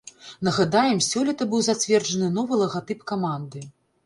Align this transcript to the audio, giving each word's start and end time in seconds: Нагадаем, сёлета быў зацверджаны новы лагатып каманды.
Нагадаем, 0.47 1.01
сёлета 1.07 1.47
быў 1.51 1.61
зацверджаны 1.67 2.31
новы 2.39 2.61
лагатып 2.63 3.05
каманды. 3.15 3.65